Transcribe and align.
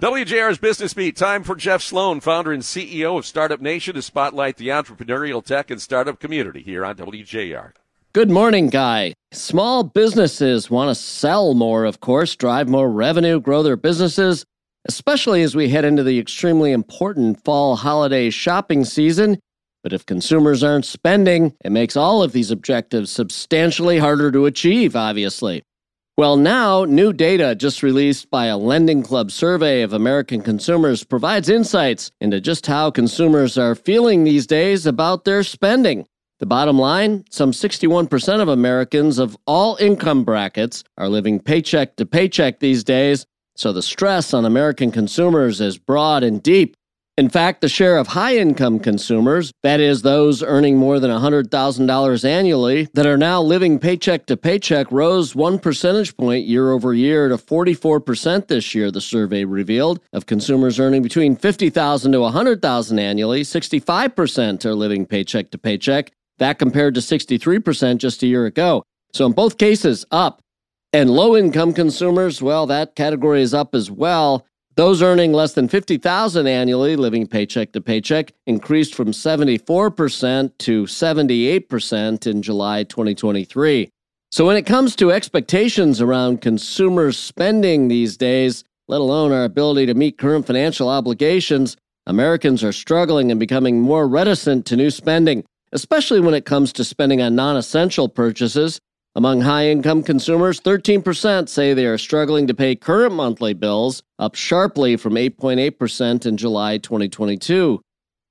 WJR's 0.00 0.56
Business 0.56 0.94
Beat. 0.94 1.14
Time 1.14 1.42
for 1.42 1.54
Jeff 1.54 1.82
Sloan, 1.82 2.20
founder 2.20 2.52
and 2.52 2.62
CEO 2.62 3.18
of 3.18 3.26
Startup 3.26 3.60
Nation, 3.60 3.94
to 3.96 4.00
spotlight 4.00 4.56
the 4.56 4.68
entrepreneurial 4.68 5.44
tech 5.44 5.70
and 5.70 5.78
startup 5.78 6.18
community 6.18 6.62
here 6.62 6.86
on 6.86 6.96
WJR. 6.96 7.72
Good 8.14 8.30
morning, 8.30 8.70
Guy. 8.70 9.12
Small 9.32 9.84
businesses 9.84 10.70
want 10.70 10.88
to 10.88 10.94
sell 10.94 11.52
more, 11.52 11.84
of 11.84 12.00
course, 12.00 12.34
drive 12.34 12.66
more 12.66 12.90
revenue, 12.90 13.40
grow 13.40 13.62
their 13.62 13.76
businesses, 13.76 14.46
especially 14.86 15.42
as 15.42 15.54
we 15.54 15.68
head 15.68 15.84
into 15.84 16.02
the 16.02 16.18
extremely 16.18 16.72
important 16.72 17.44
fall 17.44 17.76
holiday 17.76 18.30
shopping 18.30 18.86
season. 18.86 19.38
But 19.82 19.92
if 19.92 20.06
consumers 20.06 20.64
aren't 20.64 20.86
spending, 20.86 21.54
it 21.62 21.72
makes 21.72 21.94
all 21.94 22.22
of 22.22 22.32
these 22.32 22.50
objectives 22.50 23.10
substantially 23.10 23.98
harder 23.98 24.32
to 24.32 24.46
achieve, 24.46 24.96
obviously. 24.96 25.62
Well, 26.16 26.36
now, 26.36 26.84
new 26.84 27.12
data 27.12 27.54
just 27.54 27.82
released 27.82 28.30
by 28.30 28.46
a 28.46 28.58
Lending 28.58 29.02
Club 29.02 29.30
survey 29.30 29.80
of 29.80 29.92
American 29.92 30.42
consumers 30.42 31.02
provides 31.02 31.48
insights 31.48 32.12
into 32.20 32.40
just 32.40 32.66
how 32.66 32.90
consumers 32.90 33.56
are 33.56 33.74
feeling 33.74 34.24
these 34.24 34.46
days 34.46 34.86
about 34.86 35.24
their 35.24 35.42
spending. 35.42 36.06
The 36.40 36.46
bottom 36.46 36.78
line 36.78 37.24
some 37.30 37.52
61% 37.52 38.40
of 38.40 38.48
Americans 38.48 39.18
of 39.18 39.36
all 39.46 39.76
income 39.76 40.24
brackets 40.24 40.84
are 40.98 41.08
living 41.08 41.38
paycheck 41.38 41.96
to 41.96 42.06
paycheck 42.06 42.60
these 42.60 42.82
days, 42.84 43.24
so 43.56 43.72
the 43.72 43.82
stress 43.82 44.34
on 44.34 44.44
American 44.44 44.90
consumers 44.90 45.60
is 45.60 45.78
broad 45.78 46.22
and 46.22 46.42
deep. 46.42 46.76
In 47.20 47.28
fact, 47.28 47.60
the 47.60 47.68
share 47.68 47.98
of 47.98 48.06
high 48.06 48.38
income 48.38 48.78
consumers, 48.78 49.52
that 49.62 49.78
is, 49.78 50.00
those 50.00 50.42
earning 50.42 50.78
more 50.78 50.98
than 50.98 51.10
$100,000 51.10 52.24
annually, 52.24 52.88
that 52.94 53.04
are 53.04 53.18
now 53.18 53.42
living 53.42 53.78
paycheck 53.78 54.24
to 54.24 54.38
paycheck, 54.38 54.90
rose 54.90 55.34
one 55.34 55.58
percentage 55.58 56.16
point 56.16 56.46
year 56.46 56.70
over 56.70 56.94
year 56.94 57.28
to 57.28 57.36
44% 57.36 58.46
this 58.46 58.74
year, 58.74 58.90
the 58.90 59.02
survey 59.02 59.44
revealed. 59.44 60.00
Of 60.14 60.24
consumers 60.24 60.80
earning 60.80 61.02
between 61.02 61.36
$50,000 61.36 62.12
to 62.12 62.58
$100,000 62.58 62.98
annually, 62.98 63.42
65% 63.42 64.64
are 64.64 64.74
living 64.74 65.04
paycheck 65.04 65.50
to 65.50 65.58
paycheck. 65.58 66.12
That 66.38 66.58
compared 66.58 66.94
to 66.94 67.02
63% 67.02 67.98
just 67.98 68.22
a 68.22 68.28
year 68.28 68.46
ago. 68.46 68.82
So 69.12 69.26
in 69.26 69.32
both 69.32 69.58
cases, 69.58 70.06
up. 70.10 70.40
And 70.94 71.10
low 71.10 71.36
income 71.36 71.74
consumers, 71.74 72.40
well, 72.40 72.64
that 72.68 72.94
category 72.94 73.42
is 73.42 73.52
up 73.52 73.74
as 73.74 73.90
well. 73.90 74.46
Those 74.76 75.02
earning 75.02 75.32
less 75.32 75.54
than 75.54 75.68
50,000 75.68 76.46
annually 76.46 76.96
living 76.96 77.26
paycheck 77.26 77.72
to 77.72 77.80
paycheck 77.80 78.32
increased 78.46 78.94
from 78.94 79.08
74% 79.08 80.52
to 80.58 80.84
78% 80.84 82.26
in 82.26 82.42
July 82.42 82.84
2023. 82.84 83.90
So 84.30 84.46
when 84.46 84.56
it 84.56 84.66
comes 84.66 84.94
to 84.96 85.10
expectations 85.10 86.00
around 86.00 86.40
consumer 86.40 87.10
spending 87.10 87.88
these 87.88 88.16
days, 88.16 88.62
let 88.86 89.00
alone 89.00 89.32
our 89.32 89.44
ability 89.44 89.86
to 89.86 89.94
meet 89.94 90.18
current 90.18 90.46
financial 90.46 90.88
obligations, 90.88 91.76
Americans 92.06 92.62
are 92.62 92.72
struggling 92.72 93.30
and 93.32 93.40
becoming 93.40 93.80
more 93.80 94.06
reticent 94.06 94.66
to 94.66 94.76
new 94.76 94.90
spending, 94.90 95.44
especially 95.72 96.20
when 96.20 96.34
it 96.34 96.44
comes 96.44 96.72
to 96.74 96.84
spending 96.84 97.20
on 97.20 97.34
non-essential 97.34 98.08
purchases 98.08 98.80
among 99.16 99.40
high 99.40 99.68
income 99.68 100.02
consumers, 100.02 100.60
13% 100.60 101.48
say 101.48 101.74
they 101.74 101.86
are 101.86 101.98
struggling 101.98 102.46
to 102.46 102.54
pay 102.54 102.76
current 102.76 103.12
monthly 103.12 103.54
bills, 103.54 104.02
up 104.18 104.34
sharply 104.34 104.96
from 104.96 105.14
8.8% 105.14 106.26
in 106.26 106.36
July 106.36 106.78
2022. 106.78 107.80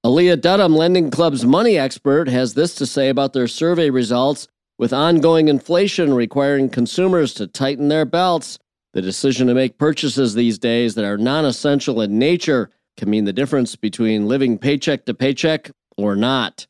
Aaliyah 0.05 0.37
Dudham, 0.37 0.75
Lending 0.77 1.11
Club's 1.11 1.45
money 1.45 1.77
expert, 1.77 2.29
has 2.29 2.53
this 2.53 2.75
to 2.75 2.85
say 2.85 3.09
about 3.09 3.33
their 3.33 3.47
survey 3.47 3.89
results. 3.89 4.47
With 4.77 4.93
ongoing 4.93 5.49
inflation 5.49 6.13
requiring 6.13 6.69
consumers 6.69 7.33
to 7.33 7.47
tighten 7.47 7.89
their 7.89 8.05
belts, 8.05 8.57
the 8.93 9.01
decision 9.01 9.47
to 9.47 9.53
make 9.53 9.77
purchases 9.77 10.33
these 10.33 10.57
days 10.57 10.95
that 10.95 11.03
are 11.03 11.17
non 11.17 11.43
essential 11.43 11.99
in 11.99 12.17
nature 12.17 12.69
can 12.95 13.09
mean 13.09 13.25
the 13.25 13.33
difference 13.33 13.75
between 13.75 14.29
living 14.29 14.57
paycheck 14.57 15.05
to 15.05 15.13
paycheck 15.13 15.71
or 15.97 16.15
not. 16.15 16.65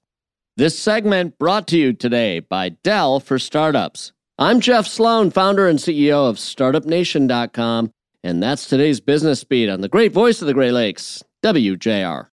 This 0.59 0.77
segment 0.77 1.39
brought 1.39 1.69
to 1.69 1.77
you 1.77 1.93
today 1.93 2.41
by 2.41 2.67
Dell 2.67 3.21
for 3.21 3.39
Startups. 3.39 4.11
I'm 4.37 4.59
Jeff 4.59 4.87
Sloan, 4.87 5.31
founder 5.31 5.69
and 5.69 5.79
CEO 5.79 6.29
of 6.29 6.35
StartupNation.com, 6.35 7.93
and 8.25 8.43
that's 8.43 8.67
today's 8.67 8.99
business 8.99 9.45
beat 9.45 9.69
on 9.69 9.79
the 9.79 9.87
great 9.87 10.11
voice 10.11 10.41
of 10.41 10.47
the 10.47 10.53
Great 10.53 10.73
Lakes, 10.73 11.23
WJR. 11.45 12.27